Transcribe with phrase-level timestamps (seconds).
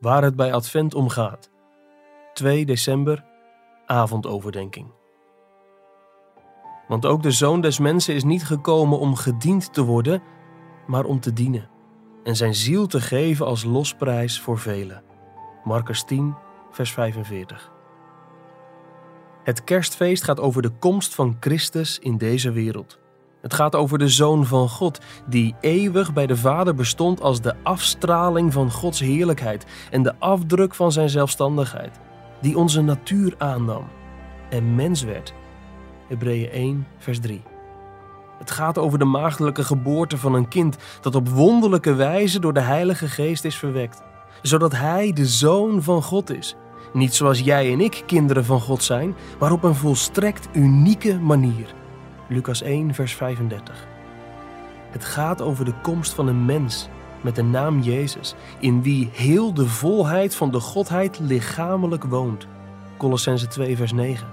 [0.00, 1.50] waar het bij Advent om gaat.
[2.32, 3.24] 2 december,
[3.86, 4.92] avondoverdenking.
[6.88, 10.22] Want ook de Zoon des Mensen is niet gekomen om gediend te worden,
[10.86, 11.68] maar om te dienen
[12.24, 15.02] en zijn ziel te geven als losprijs voor velen.
[15.64, 16.34] Marcus 10,
[16.70, 17.72] vers 45.
[19.44, 22.99] Het kerstfeest gaat over de komst van Christus in deze wereld.
[23.40, 27.54] Het gaat over de Zoon van God, die eeuwig bij de Vader bestond als de
[27.62, 32.00] afstraling van Gods heerlijkheid en de afdruk van zijn zelfstandigheid,
[32.40, 33.84] die onze natuur aannam
[34.50, 35.34] en mens werd.
[36.08, 37.42] Hebreeën 1, vers 3.
[38.38, 42.60] Het gaat over de maagdelijke geboorte van een kind dat op wonderlijke wijze door de
[42.60, 44.02] Heilige Geest is verwekt,
[44.42, 46.56] zodat hij de Zoon van God is.
[46.92, 51.74] Niet zoals jij en ik kinderen van God zijn, maar op een volstrekt unieke manier.
[52.30, 53.86] Lucas 1, vers 35.
[54.90, 56.88] Het gaat over de komst van een mens
[57.20, 62.46] met de naam Jezus, in wie heel de volheid van de Godheid lichamelijk woont.
[62.96, 64.28] Colossense 2, vers 9.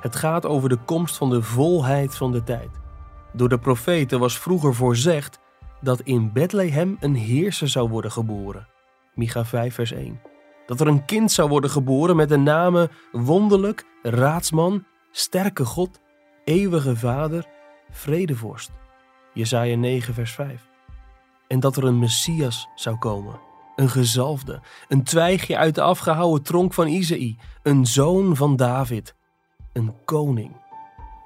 [0.00, 2.70] Het gaat over de komst van de volheid van de tijd.
[3.32, 5.38] Door de profeten was vroeger voorzegd
[5.80, 8.68] dat in Bethlehem een heerser zou worden geboren.
[9.14, 10.20] Micha 5, vers 1.
[10.66, 16.00] Dat er een kind zou worden geboren met de namen Wonderlijk, Raadsman, Sterke God,
[16.44, 17.46] Eeuwige Vader,
[17.90, 18.70] Vredevorst.
[19.34, 20.68] Jesaja 9, vers 5.
[21.48, 23.40] En dat er een Messias zou komen,
[23.76, 29.14] een gezalfde, een twijgje uit de afgehouwen tronk van Isaï, een zoon van David,
[29.72, 30.56] een koning.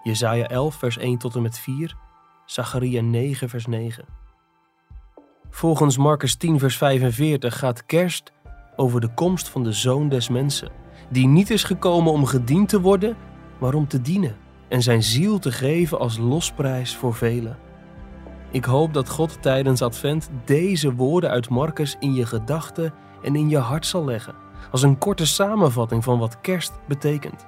[0.03, 1.97] Jesaja 11, vers 1 tot en met 4,
[2.47, 4.05] Zacharia 9, vers 9.
[5.51, 8.33] Volgens Marcus 10, vers 45 gaat kerst
[8.77, 10.71] over de komst van de Zoon des Mensen,
[11.11, 13.17] die niet is gekomen om gediend te worden,
[13.59, 17.59] maar om te dienen en zijn ziel te geven als losprijs voor velen.
[18.51, 23.49] Ik hoop dat God tijdens Advent deze woorden uit Marcus in je gedachten en in
[23.49, 24.35] je hart zal leggen,
[24.71, 27.47] als een korte samenvatting van wat kerst betekent.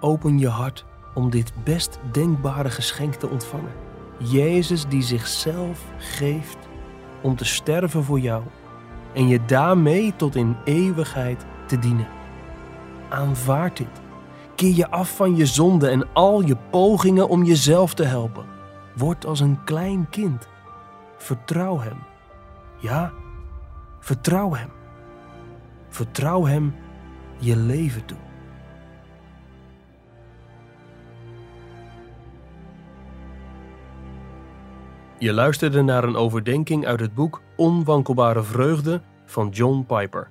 [0.00, 3.72] Open je hart om dit best denkbare geschenk te ontvangen.
[4.18, 6.58] Jezus die zichzelf geeft
[7.22, 8.42] om te sterven voor jou
[9.14, 12.08] en je daarmee tot in eeuwigheid te dienen.
[13.08, 14.05] Aanvaard dit.
[14.56, 18.44] Keer je af van je zonde en al je pogingen om jezelf te helpen.
[18.94, 20.48] Word als een klein kind.
[21.16, 21.96] Vertrouw Hem.
[22.80, 23.12] Ja,
[24.00, 24.68] vertrouw Hem.
[25.88, 26.74] Vertrouw Hem
[27.38, 28.16] je leven toe.
[35.18, 40.28] Je luisterde naar een overdenking uit het boek Onwankelbare Vreugde van John Piper.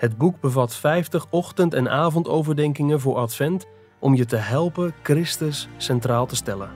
[0.00, 3.66] Het boek bevat 50 ochtend- en avondoverdenkingen voor Advent
[3.98, 6.70] om je te helpen Christus centraal te stellen.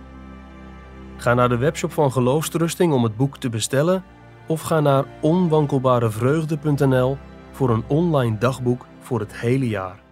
[1.16, 4.04] Ga naar de webshop van Geloofsterusting om het boek te bestellen
[4.46, 7.16] of ga naar onwankelbarevreugde.nl
[7.52, 10.03] voor een online dagboek voor het hele jaar.